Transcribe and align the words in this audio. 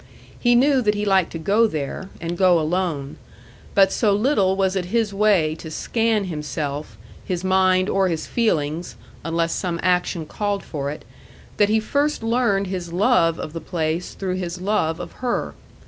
He 0.39 0.55
knew 0.55 0.81
that 0.81 0.95
he 0.95 1.05
liked 1.05 1.31
to 1.33 1.37
go 1.37 1.67
there, 1.67 2.09
and 2.19 2.35
go 2.35 2.59
alone; 2.59 3.17
but 3.75 3.91
so 3.91 4.13
little 4.13 4.55
was 4.55 4.75
it 4.75 4.85
his 4.85 5.13
way 5.13 5.53
to 5.59 5.69
scan 5.69 6.23
himself, 6.23 6.97
his 7.23 7.43
mind, 7.43 7.87
or 7.87 8.07
his 8.07 8.25
feelings 8.25 8.95
(unless 9.23 9.53
some 9.53 9.79
action 9.83 10.25
called 10.25 10.63
for 10.63 10.89
it), 10.89 11.05
that 11.57 11.69
he 11.69 11.79
first 11.79 12.23
learned 12.23 12.65
his 12.65 12.91
love 12.91 13.39
of 13.39 13.53
the 13.53 13.61
place 13.61 14.15
through 14.15 14.37
his 14.37 14.59
love 14.59 14.99
of 14.99 15.11
her. 15.21 15.53